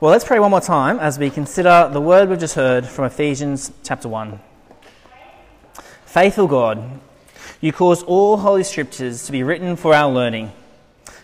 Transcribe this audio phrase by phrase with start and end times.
[0.00, 3.06] Well, let's pray one more time as we consider the word we've just heard from
[3.06, 4.38] Ephesians chapter 1.
[6.04, 7.00] Faithful God,
[7.60, 10.52] you cause all holy scriptures to be written for our learning.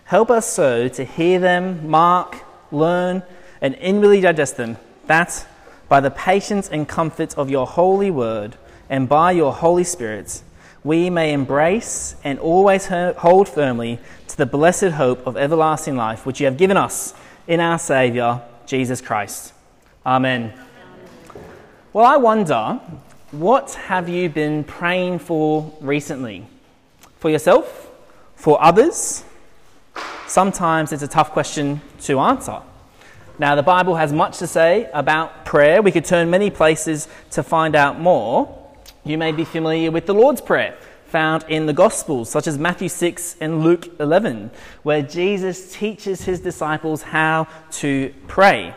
[0.07, 2.43] Help us so to hear them, mark,
[2.73, 3.23] learn,
[3.61, 5.47] and inwardly digest them, that
[5.89, 8.57] by the patience and comfort of your holy word
[8.91, 10.43] and by your Holy Spirit,
[10.83, 16.41] we may embrace and always hold firmly to the blessed hope of everlasting life which
[16.41, 17.15] you have given us
[17.47, 19.53] in our Saviour, Jesus Christ.
[20.05, 20.53] Amen.
[21.93, 22.81] Well, I wonder,
[23.31, 26.47] what have you been praying for recently?
[27.19, 27.91] For yourself?
[28.37, 29.25] For others?
[30.27, 32.61] Sometimes it's a tough question to answer.
[33.39, 35.83] Now, the Bible has much to say about prayer.
[35.83, 38.61] We could turn many places to find out more.
[39.05, 40.77] You may be familiar with the Lord's Prayer,
[41.15, 44.51] found in the Gospels, such as Matthew 6 and Luke 11,
[44.83, 48.75] where Jesus teaches his disciples how to pray.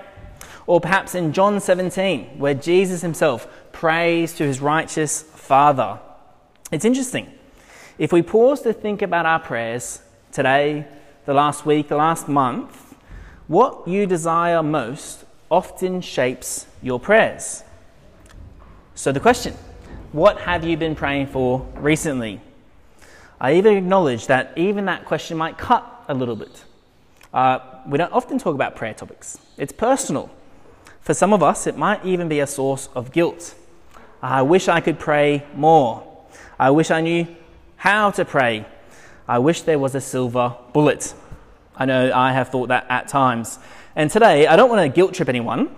[0.68, 6.00] Or perhaps in John 17, where Jesus himself prays to his righteous Father.
[6.72, 7.28] It's interesting.
[7.98, 10.86] If we pause to think about our prayers today,
[11.26, 12.94] the last week, the last month,
[13.48, 17.64] what you desire most often shapes your prayers.
[18.94, 19.56] So the question
[20.12, 22.40] what have you been praying for recently?
[23.40, 26.64] I even acknowledge that even that question might cut a little bit.
[27.34, 30.30] Uh, we don't often talk about prayer topics, it's personal.
[31.02, 33.56] For some of us, it might even be a source of guilt.
[34.22, 36.04] I wish I could pray more.
[36.60, 37.28] I wish I knew
[37.78, 38.66] how to pray.
[39.28, 41.14] I wish there was a silver bullet.
[41.76, 43.60] I know I have thought that at times.
[43.96, 45.70] And today, I don't want to guilt trip anyone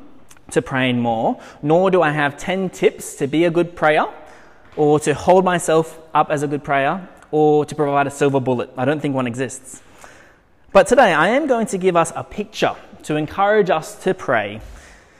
[0.51, 4.07] to praying more, nor do I have 10 tips to be a good prayer,
[4.79, 8.71] or to hold myself up as a good prayer, or to provide a silver bullet.
[8.77, 9.81] I don't think one exists.
[10.71, 14.61] But today, I am going to give us a picture to encourage us to pray.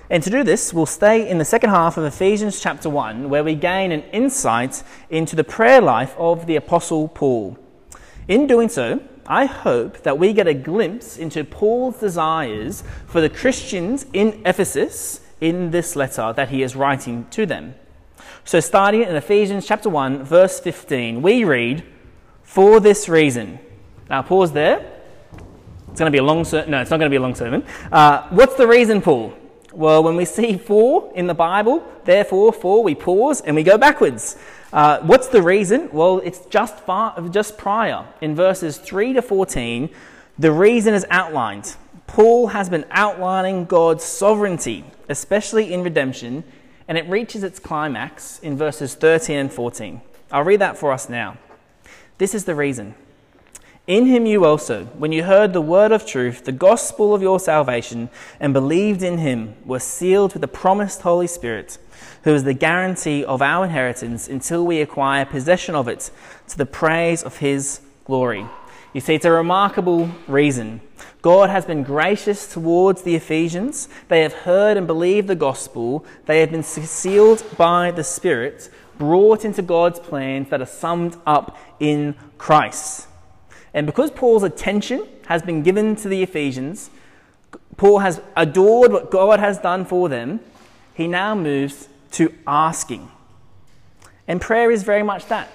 [0.10, 3.44] And to do this, we'll stay in the second half of Ephesians chapter 1, where
[3.44, 7.58] we gain an insight into the prayer life of the Apostle Paul.
[8.30, 13.30] In doing so, I hope that we get a glimpse into Paul's desires for the
[13.30, 17.76] Christians in Ephesus in this letter that he is writing to them.
[18.50, 21.84] So, starting in Ephesians chapter 1, verse 15, we read,
[22.42, 23.60] For this reason.
[24.10, 24.92] Now, pause there.
[25.90, 26.72] It's going to be a long sermon.
[26.72, 27.64] No, it's not going to be a long sermon.
[27.92, 29.36] Uh, what's the reason, Paul?
[29.72, 33.78] Well, when we see for in the Bible, therefore, for, we pause and we go
[33.78, 34.36] backwards.
[34.74, 35.88] Uh, what's the reason?
[35.92, 38.08] Well, it's just, far, just prior.
[38.20, 39.92] In verses 3 to 14,
[40.40, 41.76] the reason is outlined.
[42.08, 46.44] Paul has been outlining God's sovereignty, especially in redemption,
[46.90, 50.02] and it reaches its climax in verses 13 and 14.
[50.32, 51.38] I'll read that for us now.
[52.18, 52.96] This is the reason.
[53.88, 57.40] In him you also, when you heard the word of truth, the gospel of your
[57.40, 61.78] salvation, and believed in him, were sealed with the promised Holy Spirit
[62.24, 66.12] who is the guarantee of our inheritance until we acquire possession of it
[66.48, 68.46] to the praise of his glory.
[68.94, 70.82] You see, it's a remarkable reason.
[71.22, 73.88] God has been gracious towards the Ephesians.
[74.08, 76.06] They have heard and believed the gospel.
[76.26, 81.58] They have been sealed by the Spirit, brought into God's plans that are summed up
[81.80, 83.08] in Christ.
[83.74, 86.90] And because Paul's attention has been given to the Ephesians,
[87.78, 90.40] Paul has adored what God has done for them,
[90.96, 93.12] he now moves to asking.
[94.28, 95.50] And prayer is very much that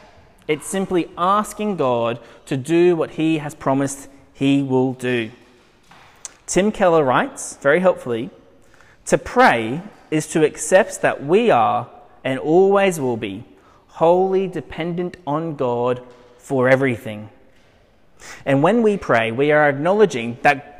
[0.47, 5.31] it's simply asking God to do what He has promised He will do.
[6.47, 8.31] Tim Keller writes, very helpfully,
[9.06, 11.88] to pray is to accept that we are
[12.22, 13.44] and always will be
[13.88, 16.03] wholly dependent on God
[16.38, 17.31] for everything.
[18.44, 20.75] And when we pray, we are acknowledging that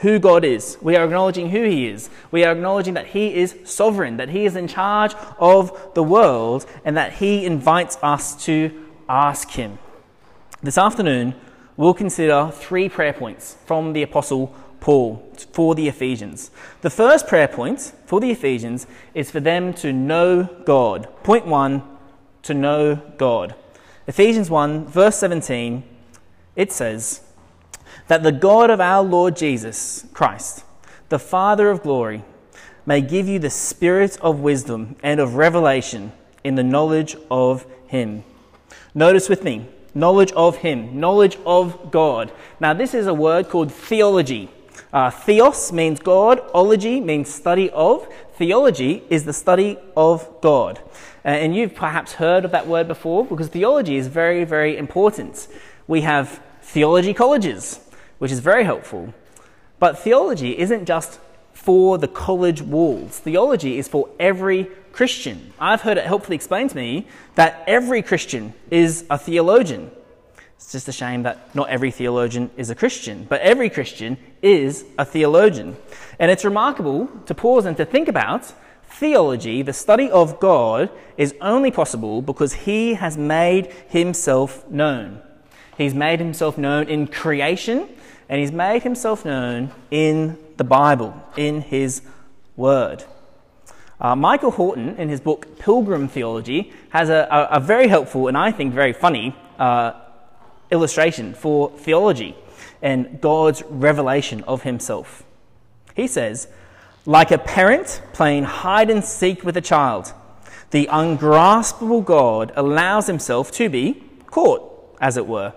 [0.00, 0.78] who God is.
[0.80, 2.08] We are acknowledging who He is.
[2.30, 6.66] We are acknowledging that He is sovereign, that He is in charge of the world,
[6.84, 9.78] and that He invites us to ask Him.
[10.62, 11.34] This afternoon,
[11.76, 16.50] we'll consider three prayer points from the Apostle Paul for the Ephesians.
[16.82, 21.08] The first prayer point for the Ephesians is for them to know God.
[21.22, 21.82] Point one,
[22.42, 23.54] to know God.
[24.06, 25.82] Ephesians 1, verse 17,
[26.56, 27.20] it says,
[28.08, 30.64] that the God of our Lord Jesus Christ,
[31.08, 32.24] the Father of glory,
[32.86, 36.12] may give you the spirit of wisdom and of revelation
[36.42, 38.24] in the knowledge of Him.
[38.98, 39.64] Notice with me
[39.94, 42.32] knowledge of Him, knowledge of God.
[42.58, 44.50] Now, this is a word called theology.
[44.92, 48.12] Uh, theos means God, ology means study of.
[48.34, 50.80] Theology is the study of God.
[51.24, 55.46] Uh, and you've perhaps heard of that word before because theology is very, very important.
[55.86, 57.78] We have theology colleges
[58.18, 59.14] which is very helpful.
[59.78, 61.20] But theology isn't just
[61.52, 63.20] for the college walls.
[63.20, 65.52] Theology is for every Christian.
[65.58, 69.90] I've heard it helpfully explained to me that every Christian is a theologian.
[70.56, 74.84] It's just a shame that not every theologian is a Christian, but every Christian is
[74.98, 75.76] a theologian.
[76.18, 78.52] And it's remarkable to pause and to think about
[78.90, 85.22] theology, the study of God, is only possible because He has made Himself known.
[85.76, 87.88] He's made Himself known in creation,
[88.28, 92.02] and He's made Himself known in the Bible, in His
[92.56, 93.04] Word.
[94.00, 98.38] Uh, Michael Horton, in his book Pilgrim Theology, has a, a, a very helpful and
[98.38, 99.92] I think very funny uh,
[100.70, 102.36] illustration for theology
[102.82, 105.24] and God's revelation of Himself.
[105.94, 106.48] He says,
[107.06, 110.12] like a parent playing hide and seek with a child,
[110.70, 115.54] the ungraspable God allows Himself to be caught, as it were.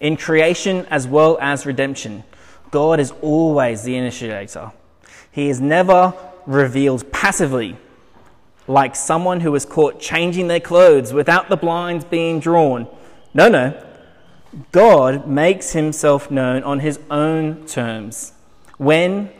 [0.00, 2.24] In creation as well as redemption,
[2.70, 4.72] God is always the initiator.
[5.30, 6.12] He is never
[6.46, 7.76] revealed passively,
[8.66, 12.86] like someone who is caught changing their clothes without the blinds being drawn.
[13.34, 13.82] No, no.
[14.72, 18.32] God makes himself known on his own terms,
[18.78, 19.30] when,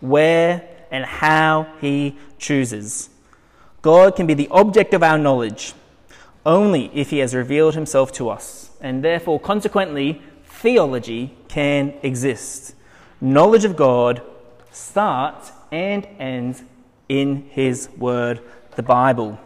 [0.00, 3.10] where, and how he chooses.
[3.80, 5.72] God can be the object of our knowledge
[6.44, 12.74] only if he has revealed himself to us, and therefore, consequently, theology can exist.
[13.20, 14.22] Knowledge of God
[14.70, 16.62] starts and ends
[17.08, 18.40] in his word,
[18.74, 19.38] the Bible.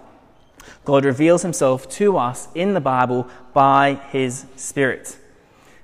[0.84, 5.16] God reveals himself to us in the Bible by his Spirit.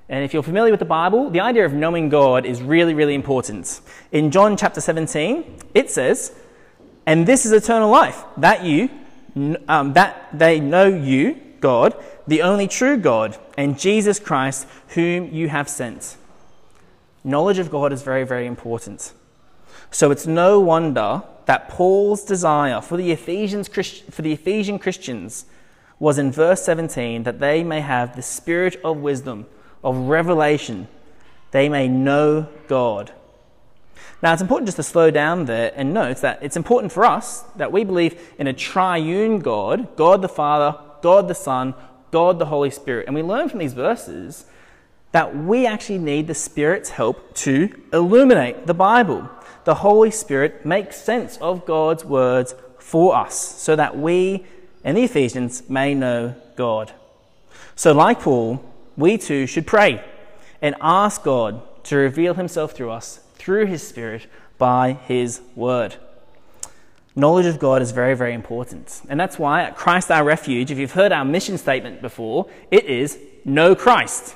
[0.09, 3.13] And if you're familiar with the Bible, the idea of knowing God is really, really
[3.13, 3.81] important.
[4.11, 6.33] In John chapter 17, it says,
[7.05, 8.89] And this is eternal life, that you,
[9.67, 11.95] um, that they know you, God,
[12.25, 16.15] the only true God, and Jesus Christ, whom you have sent.
[17.23, 19.13] Knowledge of God is very, very important.
[19.91, 25.45] So it's no wonder that Paul's desire for the, Ephesians, for the Ephesian Christians
[25.99, 29.45] was in verse 17 that they may have the spirit of wisdom
[29.83, 30.87] of revelation,
[31.51, 33.11] they may know God.
[34.21, 37.41] Now, it's important just to slow down there and note that it's important for us
[37.55, 41.75] that we believe in a triune God God the Father, God the Son,
[42.11, 43.05] God the Holy Spirit.
[43.05, 44.45] And we learn from these verses
[45.11, 49.29] that we actually need the Spirit's help to illuminate the Bible.
[49.67, 54.45] The Holy Spirit makes sense of God's words for us so that we
[54.81, 56.93] and the Ephesians may know God.
[57.75, 58.63] So, like Paul,
[58.95, 60.01] we too should pray
[60.61, 64.27] and ask God to reveal himself through us through his Spirit
[64.57, 65.97] by his word.
[67.13, 69.01] Knowledge of God is very, very important.
[69.09, 72.85] And that's why at Christ our refuge, if you've heard our mission statement before, it
[72.85, 74.33] is know Christ.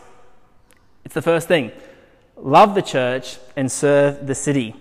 [1.05, 1.71] It's the first thing.
[2.35, 4.75] Love the church and serve the city.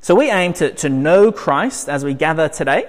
[0.00, 2.88] So we aim to, to know Christ as we gather today.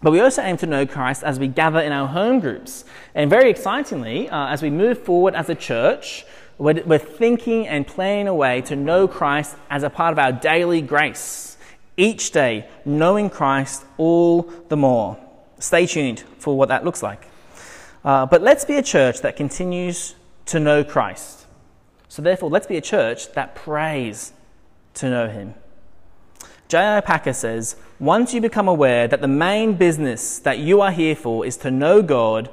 [0.00, 2.84] But we also aim to know Christ as we gather in our home groups.
[3.14, 6.24] And very excitingly, uh, as we move forward as a church,
[6.56, 10.32] we're, we're thinking and planning a way to know Christ as a part of our
[10.32, 11.56] daily grace.
[11.96, 15.18] Each day, knowing Christ all the more.
[15.58, 17.26] Stay tuned for what that looks like.
[18.04, 20.14] Uh, but let's be a church that continues
[20.46, 21.46] to know Christ.
[22.08, 24.32] So, therefore, let's be a church that prays
[24.94, 25.54] to know Him.
[26.68, 27.00] J.I.
[27.00, 31.46] Packer says, once you become aware that the main business that you are here for
[31.46, 32.50] is to know God,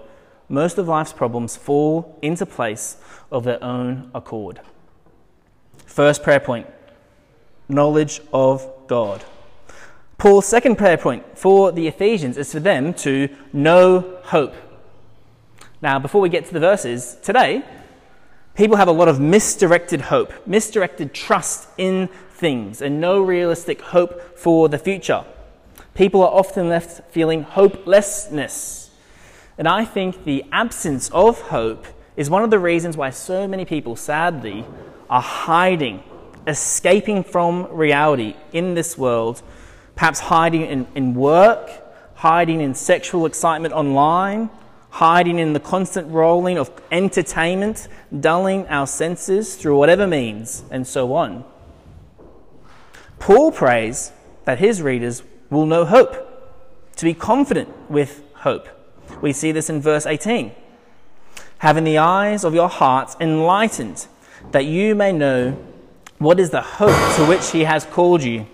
[0.48, 2.96] most of life's problems fall into place
[3.30, 4.62] of their own accord.
[5.86, 6.68] First prayer point
[7.68, 9.24] knowledge of God.
[10.18, 14.54] Paul's second prayer point for the Ephesians is for them to know hope.
[15.82, 17.64] Now, before we get to the verses, today,
[18.54, 24.38] people have a lot of misdirected hope, misdirected trust in things, and no realistic hope
[24.38, 25.24] for the future.
[25.94, 28.92] People are often left feeling hopelessness.
[29.58, 31.86] And I think the absence of hope
[32.18, 34.66] is one of the reasons why so many people, sadly,
[35.10, 36.04] are hiding,
[36.48, 39.42] escaping from reality in this world,
[39.96, 41.70] perhaps hiding in, in work,
[42.16, 44.50] hiding in sexual excitement online,
[44.90, 47.88] hiding in the constant rolling of entertainment,
[48.20, 51.44] dulling our senses through whatever means, and so on.
[53.20, 54.12] Paul prays
[54.46, 56.22] that his readers will know hope,
[56.96, 58.68] to be confident with hope.
[59.22, 60.52] We see this in verse 18.
[61.60, 64.08] Having the eyes of your hearts enlightened,
[64.52, 65.58] that you may know
[66.18, 68.48] what is the hope to which he has called you,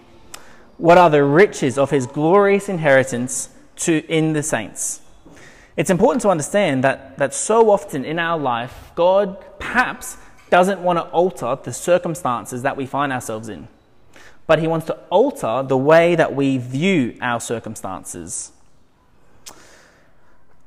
[0.77, 5.01] what are the riches of his glorious inheritance to, in the saints.
[5.77, 10.17] It's important to understand that, that so often in our life, God perhaps
[10.49, 13.67] doesn't want to alter the circumstances that we find ourselves in.
[14.47, 18.51] But he wants to alter the way that we view our circumstances.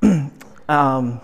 [0.69, 1.21] um,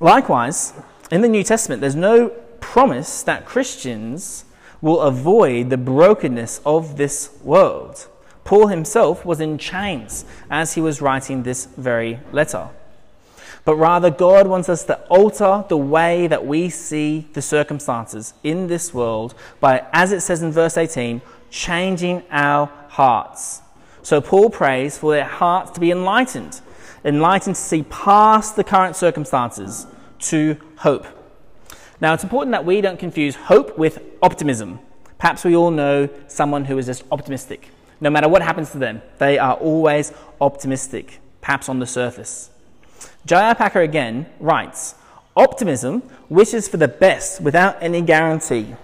[0.00, 0.72] likewise,
[1.10, 2.28] in the New Testament, there's no
[2.60, 4.44] promise that Christians
[4.80, 8.06] will avoid the brokenness of this world.
[8.44, 12.68] Paul himself was in chains as he was writing this very letter.
[13.64, 18.66] But rather, God wants us to alter the way that we see the circumstances in
[18.66, 21.22] this world by, as it says in verse 18,
[21.54, 23.62] changing our hearts.
[24.02, 26.60] So Paul prays for their hearts to be enlightened,
[27.04, 29.86] enlightened to see past the current circumstances
[30.18, 31.06] to hope.
[32.00, 34.80] Now, it's important that we don't confuse hope with optimism.
[35.18, 37.68] Perhaps we all know someone who is just optimistic.
[38.00, 42.50] No matter what happens to them, they are always optimistic, perhaps on the surface.
[43.26, 44.96] Packer again writes
[45.36, 48.74] Optimism wishes for the best without any guarantee.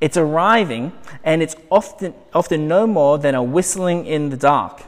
[0.00, 0.92] It's arriving,
[1.24, 4.82] and it's often, often no more than a whistling in the dark.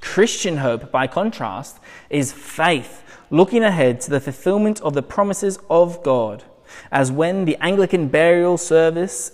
[0.00, 1.78] Christian hope, by contrast,
[2.10, 6.44] is faith looking ahead to the fulfillment of the promises of God.
[6.92, 9.32] As when the Anglican burial service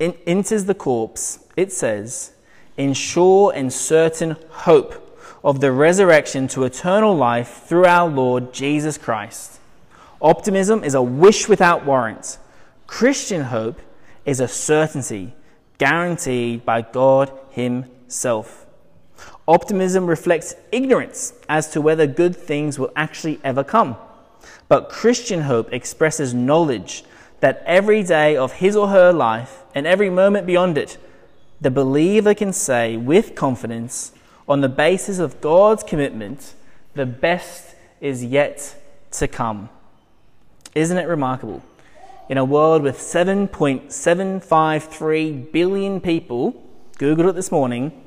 [0.00, 2.32] enters the corpse, it says,
[2.76, 5.04] In sure and certain hope
[5.42, 9.58] of the resurrection to eternal life through our Lord Jesus Christ.
[10.20, 12.38] Optimism is a wish without warrant.
[12.86, 13.80] Christian hope
[14.28, 15.32] is a certainty
[15.78, 18.66] guaranteed by God Himself.
[19.48, 23.96] Optimism reflects ignorance as to whether good things will actually ever come.
[24.68, 27.04] But Christian hope expresses knowledge
[27.40, 30.98] that every day of his or her life and every moment beyond it,
[31.62, 34.12] the believer can say with confidence,
[34.46, 36.52] on the basis of God's commitment,
[36.94, 38.76] the best is yet
[39.12, 39.70] to come.
[40.74, 41.62] Isn't it remarkable?
[42.28, 46.64] In a world with 7.753 billion people,
[46.98, 48.04] Googled it this morning,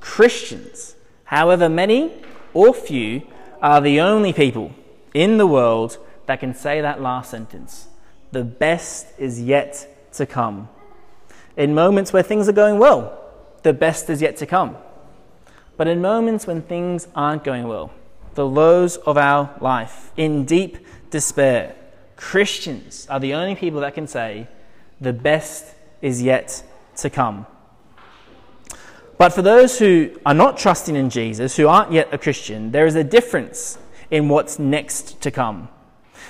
[0.00, 2.10] Christians, however many
[2.54, 3.22] or few,
[3.60, 4.72] are the only people
[5.14, 7.86] in the world that can say that last sentence.
[8.32, 10.68] The best is yet to come.
[11.56, 13.16] In moments where things are going well,
[13.62, 14.76] the best is yet to come.
[15.76, 17.92] But in moments when things aren't going well,
[18.34, 21.76] the lows of our life, in deep despair,
[22.16, 24.48] Christians are the only people that can say,
[25.00, 26.62] the best is yet
[26.96, 27.46] to come.
[29.18, 32.86] But for those who are not trusting in Jesus, who aren't yet a Christian, there
[32.86, 33.78] is a difference
[34.10, 35.68] in what's next to come.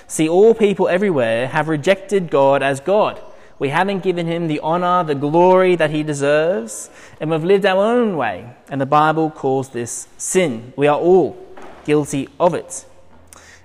[0.07, 3.21] See, all people everywhere have rejected God as God.
[3.59, 7.83] We haven't given him the honor, the glory that he deserves, and we've lived our
[7.83, 8.55] own way.
[8.69, 10.73] And the Bible calls this sin.
[10.77, 11.37] We are all
[11.85, 12.85] guilty of it.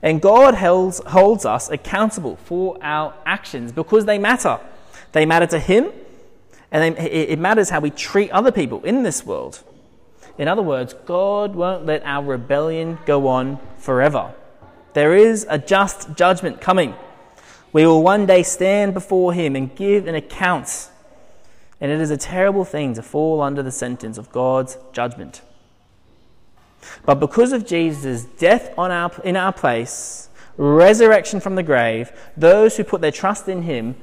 [0.02, 4.60] And God holds, holds us accountable for our actions because they matter.
[5.12, 5.92] They matter to him,
[6.72, 9.64] and they, it matters how we treat other people in this world.
[10.38, 14.34] In other words, God won't let our rebellion go on forever.
[14.94, 16.94] There is a just judgment coming.
[17.74, 20.90] We will one day stand before him and give an account.
[21.82, 25.42] And it is a terrible thing to fall under the sentence of God's judgment.
[27.06, 32.78] But because of Jesus' death on our, in our place, resurrection from the grave, those
[32.78, 33.96] who put their trust in him,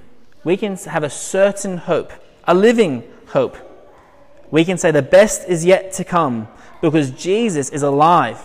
[0.44, 2.12] we can have a certain hope,
[2.44, 3.56] a living hope.
[4.50, 6.48] We can say the best is yet to come
[6.80, 8.40] because Jesus is alive,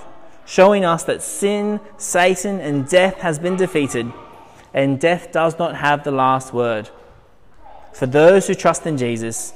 [0.46, 4.12] showing us that sin, Satan, and death has been defeated
[4.74, 6.90] and death does not have the last word.
[7.94, 9.54] For those who trust in Jesus,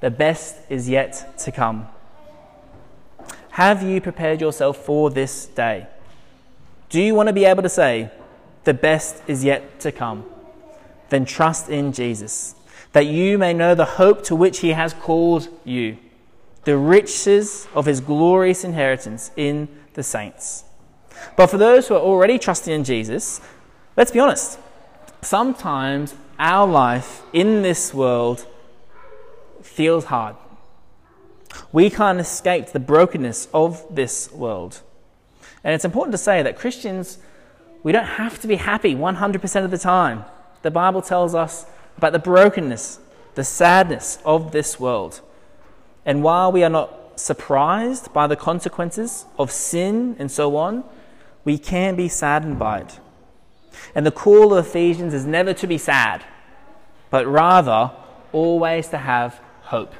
[0.00, 1.88] the best is yet to come.
[3.54, 5.86] Have you prepared yourself for this day?
[6.88, 8.10] Do you want to be able to say,
[8.64, 10.24] the best is yet to come?
[11.08, 12.54] Then trust in Jesus,
[12.92, 15.98] that you may know the hope to which he has called you,
[16.64, 20.64] the riches of his glorious inheritance in the saints.
[21.36, 23.40] But for those who are already trusting in Jesus,
[23.96, 24.58] Let's be honest.
[25.22, 28.44] Sometimes our life in this world
[29.62, 30.34] feels hard.
[31.72, 34.80] We can't escape the brokenness of this world.
[35.62, 37.18] And it's important to say that Christians,
[37.82, 40.24] we don't have to be happy 100% of the time.
[40.62, 43.00] The Bible tells us about the brokenness,
[43.34, 45.20] the sadness of this world.
[46.04, 50.84] And while we are not surprised by the consequences of sin and so on,
[51.44, 53.00] we can be saddened by it.
[53.94, 56.24] And the call of Ephesians is never to be sad,
[57.10, 57.90] but rather
[58.32, 59.94] always to have hope.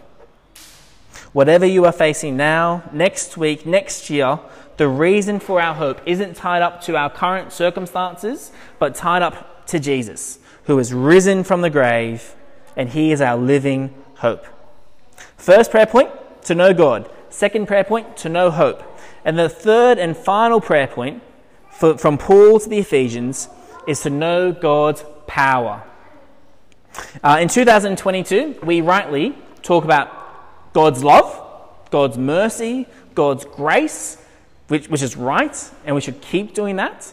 [1.34, 4.38] Whatever you are facing now, next week, next year,
[4.76, 9.66] the reason for our hope isn't tied up to our current circumstances, but tied up
[9.66, 12.36] to Jesus, who has risen from the grave,
[12.76, 14.46] and he is our living hope.
[15.36, 16.08] First prayer point,
[16.44, 17.10] to know God.
[17.30, 18.84] Second prayer point, to know hope.
[19.24, 21.20] And the third and final prayer point
[21.68, 23.48] for, from Paul to the Ephesians
[23.88, 25.82] is to know God's power.
[27.24, 30.23] Uh, in 2022, we rightly talk about
[30.74, 31.40] God's love,
[31.90, 34.18] God's mercy, God's grace,
[34.68, 37.12] which, which is right, and we should keep doing that.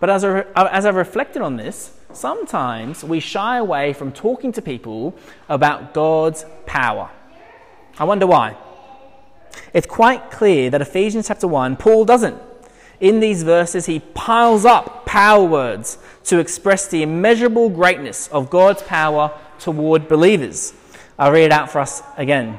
[0.00, 4.62] But as, I, as I've reflected on this, sometimes we shy away from talking to
[4.62, 5.14] people
[5.48, 7.10] about God's power.
[7.98, 8.56] I wonder why.
[9.74, 12.40] It's quite clear that Ephesians chapter 1, Paul doesn't.
[12.98, 18.82] In these verses, he piles up power words to express the immeasurable greatness of God's
[18.82, 20.72] power toward believers.
[21.18, 22.58] I'll read it out for us again.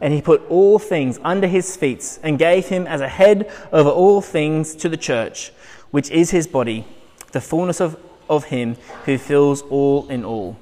[0.00, 3.88] and he put all things under his feet and gave him as a head over
[3.88, 5.52] all things to the church,
[5.90, 6.86] which is his body,
[7.32, 10.56] the fullness of, of him who fills all in all.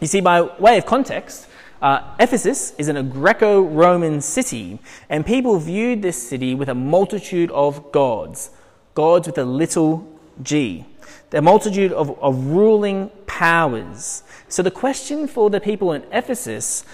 [0.00, 1.48] You see, by way of context,
[1.80, 6.74] uh, Ephesus is in a Greco Roman city, and people viewed this city with a
[6.74, 8.50] multitude of gods,
[8.94, 10.06] gods with a little
[10.42, 10.86] g,
[11.32, 14.22] a multitude of, of ruling powers.
[14.48, 16.84] So the question for the people in Ephesus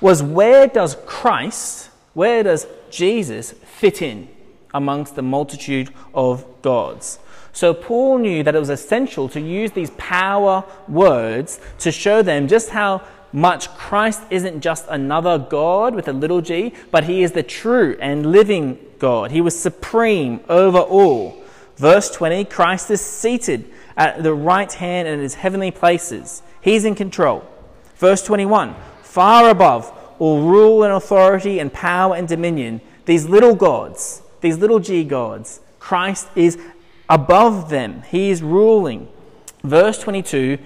[0.00, 4.28] was where does Christ, where does Jesus fit in
[4.72, 7.18] amongst the multitude of gods?
[7.52, 12.48] So Paul knew that it was essential to use these power words to show them
[12.48, 17.32] just how much Christ isn't just another God with a little g, but he is
[17.32, 19.30] the true and living God.
[19.30, 21.42] He was supreme over all.
[21.76, 26.94] Verse 20 Christ is seated at the right hand in his heavenly places, he's in
[26.94, 27.44] control.
[27.96, 28.74] Verse 21
[29.14, 32.80] far above all rule and authority and power and dominion.
[33.04, 36.58] These little gods, these little g gods, Christ is
[37.08, 38.02] above them.
[38.10, 39.06] He is ruling.
[39.62, 40.58] Verse 22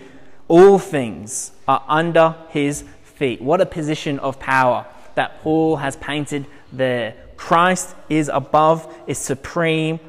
[0.49, 3.43] all things are under his feet.
[3.43, 7.17] What a position of power that Paul has painted there.
[7.37, 10.01] Christ is above, is supreme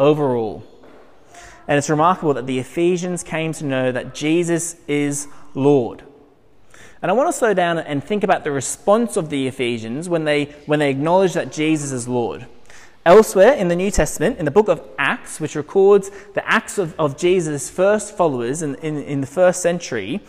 [0.00, 0.64] over all.
[1.68, 6.02] And it's remarkable that the Ephesians came to know that Jesus is Lord.
[7.00, 10.24] And I want to slow down and think about the response of the Ephesians when
[10.24, 12.46] they, when they acknowledge that Jesus is Lord.
[13.06, 16.98] Elsewhere in the New Testament, in the book of Acts, which records the acts of,
[16.98, 20.20] of Jesus' first followers in, in, in the first century,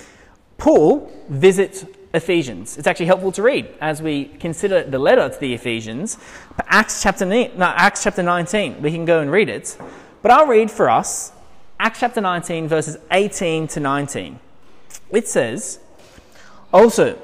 [0.58, 2.78] Paul visits Ephesians.
[2.78, 6.18] It's actually helpful to read as we consider the letter to the Ephesians.
[6.56, 9.78] But Acts chapter, no, Acts chapter 19, we can go and read it.
[10.22, 11.32] But I'll read for us
[11.80, 14.40] Acts chapter 19, verses 18 to 19.
[15.12, 15.80] It says,
[16.74, 17.18] also,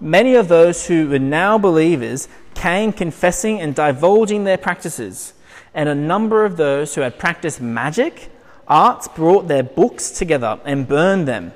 [0.00, 5.34] many of those who were now believers came confessing and divulging their practices,
[5.74, 8.30] and a number of those who had practiced magic,
[8.68, 11.52] arts, brought their books together and burned them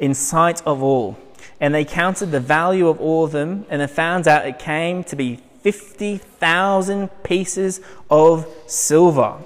[0.00, 1.18] in sight of all.
[1.60, 5.04] And they counted the value of all of them, and they found out it came
[5.04, 7.80] to be 50,000 pieces
[8.10, 9.38] of silver.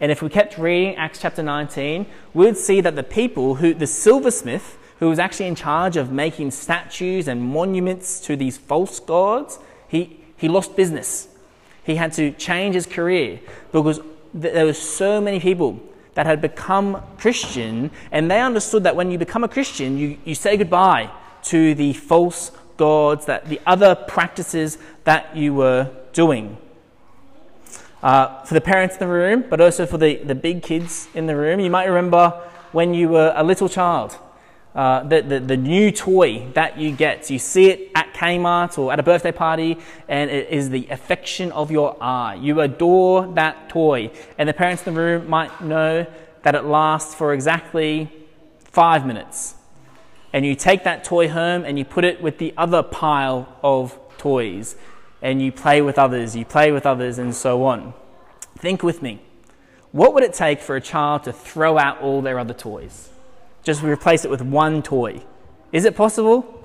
[0.00, 3.86] And if we kept reading Acts chapter 19, we'd see that the people who, the
[3.86, 9.58] silversmith, who was actually in charge of making statues and monuments to these false gods,
[9.88, 11.26] he, he lost business.
[11.82, 13.40] He had to change his career
[13.72, 13.98] because
[14.32, 15.80] there were so many people
[16.14, 20.36] that had become Christian, and they understood that when you become a Christian, you, you
[20.36, 21.10] say goodbye
[21.46, 26.56] to the false gods, that the other practices that you were doing.
[28.04, 31.26] Uh, for the parents in the room, but also for the, the big kids in
[31.26, 34.16] the room, you might remember when you were a little child
[34.74, 37.28] uh, the, the, the, new toy that you get.
[37.30, 39.76] You see it at Kmart or at a birthday party,
[40.08, 42.36] and it is the affection of your eye.
[42.36, 44.10] You adore that toy.
[44.38, 46.06] And the parents in the room might know
[46.42, 48.10] that it lasts for exactly
[48.64, 49.56] five minutes.
[50.32, 53.98] And you take that toy home and you put it with the other pile of
[54.16, 54.76] toys.
[55.20, 57.92] And you play with others, you play with others, and so on.
[58.56, 59.20] Think with me.
[59.92, 63.10] What would it take for a child to throw out all their other toys?
[63.62, 65.22] Just replace it with one toy.
[65.72, 66.64] Is it possible?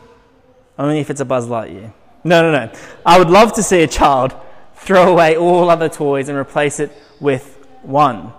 [0.77, 1.93] Only if it's a Buzz Lightyear.
[2.23, 2.71] No, no, no.
[3.05, 4.35] I would love to see a child
[4.75, 8.33] throw away all other toys and replace it with one.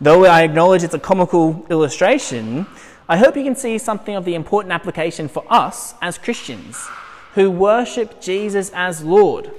[0.00, 2.66] Though I acknowledge it's a comical illustration,
[3.08, 6.76] I hope you can see something of the important application for us as Christians.
[7.34, 9.50] who worship Jesus as Lord.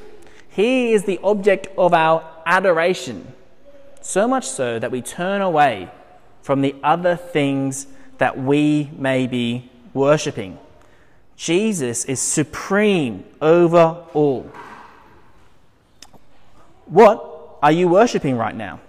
[0.49, 3.33] He is the object of our adoration,
[4.01, 5.89] so much so that we turn away
[6.41, 10.57] from the other things that we may be worshipping.
[11.35, 14.49] Jesus is supreme over all.
[16.85, 18.79] What are you worshipping right now?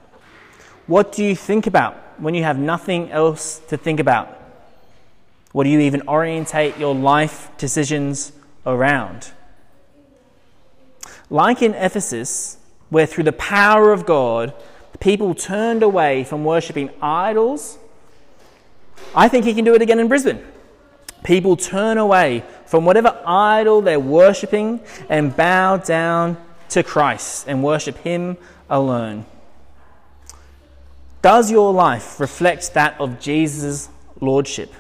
[0.87, 4.28] What do you think about when you have nothing else to think about?
[5.52, 8.32] What do you even orientate your life decisions
[8.66, 9.30] around?
[11.30, 12.58] Like in Ephesus,
[12.90, 14.52] where through the power of God,
[15.00, 17.78] people turned away from worshipping idols,
[19.14, 20.44] I think he can do it again in Brisbane.
[21.24, 26.37] People turn away from whatever idol they're worshipping and bow down
[26.68, 28.37] to Christ and worship Him
[28.68, 29.24] alone.
[31.22, 33.88] Does your life reflect that of Jesus'
[34.20, 34.72] Lordship?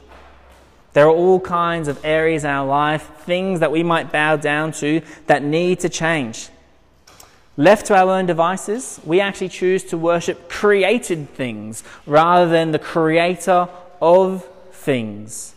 [0.92, 4.72] There are all kinds of areas in our life, things that we might bow down
[4.72, 6.50] to that need to change.
[7.56, 12.78] Left to our own devices, we actually choose to worship created things rather than the
[12.78, 13.68] creator
[14.04, 15.54] of things.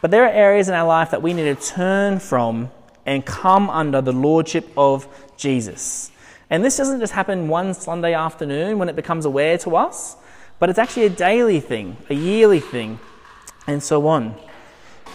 [0.00, 2.70] But there are areas in our life that we need to turn from
[3.04, 6.12] and come under the lordship of Jesus.
[6.50, 10.16] And this doesn't just happen one Sunday afternoon when it becomes aware to us,
[10.60, 13.00] but it's actually a daily thing, a yearly thing,
[13.66, 14.36] and so on.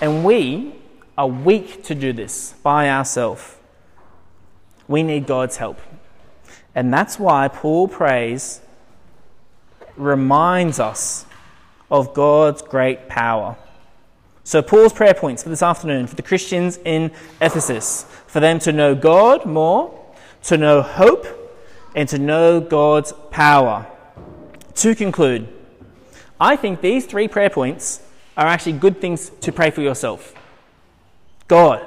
[0.01, 0.75] And we
[1.17, 3.55] are weak to do this by ourselves.
[4.89, 5.79] We need God's help.
[6.75, 8.59] And that's why Paul prays,
[9.95, 11.25] reminds us
[11.89, 13.57] of God's great power.
[14.43, 18.71] So, Paul's prayer points for this afternoon for the Christians in Ephesus for them to
[18.71, 20.05] know God more,
[20.43, 21.25] to know hope,
[21.95, 23.87] and to know God's power.
[24.75, 25.47] To conclude,
[26.39, 28.01] I think these three prayer points
[28.37, 30.33] are actually good things to pray for yourself.
[31.47, 31.85] God,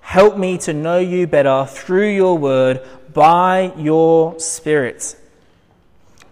[0.00, 5.16] help me to know you better through your word by your spirit.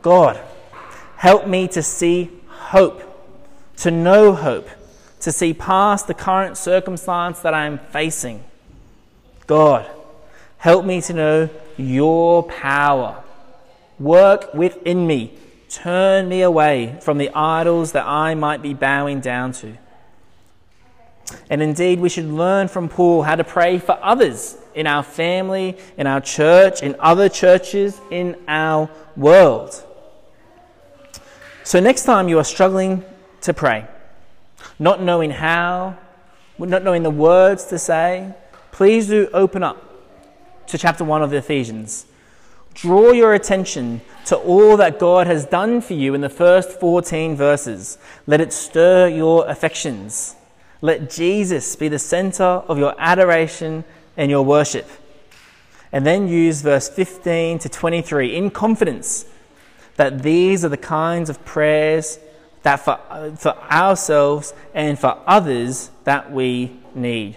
[0.03, 0.41] God,
[1.17, 2.31] help me to see
[2.71, 3.03] hope,
[3.79, 4.69] to know hope,
[5.21, 8.43] to see past the current circumstance that I am facing.
[9.47, 9.89] God,
[10.59, 13.23] help me to know your power.
[13.99, 19.53] Work within me Turn me away from the idols that I might be bowing down
[19.53, 19.75] to.
[21.51, 25.77] And indeed, we should learn from Paul how to pray for others in our family,
[25.99, 29.85] in our church, in other churches, in our world.
[31.69, 33.05] So, next time you are struggling
[33.43, 33.87] to pray,
[34.79, 35.99] not knowing how,
[36.59, 38.33] not knowing the words to say,
[38.73, 39.77] please do open up
[40.69, 42.07] to chapter 1 of the Ephesians
[42.73, 47.37] Draw your attention to all that God has done for you in the first 14
[47.37, 47.99] verses.
[48.27, 50.37] Let it stir your affections.
[50.81, 53.85] Let Jesus be the center of your adoration
[54.17, 54.89] and your worship.
[55.93, 59.27] And then use verse 15 to 23 in confidence
[59.99, 62.19] that these are the kinds of prayers
[62.63, 62.99] that for,
[63.39, 67.37] for ourselves and for others that we need.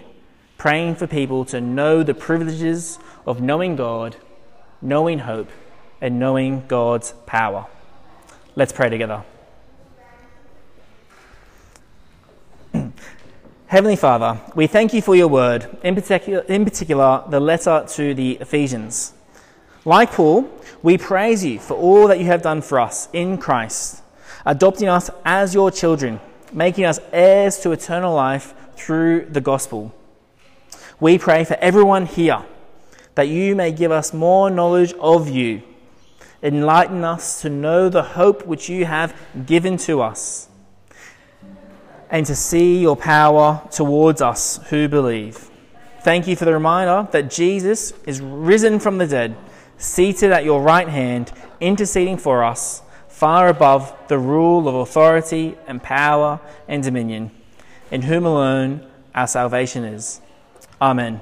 [0.56, 4.16] Praying for people to know the privileges of knowing God
[4.82, 5.48] knowing hope,
[6.00, 7.66] and knowing God's power.
[8.56, 9.22] Let's pray together.
[13.68, 18.12] Heavenly Father, we thank you for your word, in particular, in particular, the letter to
[18.14, 19.14] the Ephesians.
[19.84, 20.50] Like Paul,
[20.82, 24.02] we praise you for all that you have done for us in Christ,
[24.44, 26.20] adopting us as your children,
[26.52, 29.94] making us heirs to eternal life through the gospel.
[30.98, 32.44] We pray for everyone here
[33.14, 35.62] that you may give us more knowledge of you.
[36.42, 39.14] Enlighten us to know the hope which you have
[39.46, 40.48] given to us,
[42.10, 45.50] and to see your power towards us who believe.
[46.02, 49.36] Thank you for the reminder that Jesus is risen from the dead,
[49.82, 55.82] seated at your right hand, interceding for us, far above the rule of authority and
[55.82, 57.30] power and dominion,
[57.90, 60.20] in whom alone our salvation is.
[60.80, 61.20] Amen.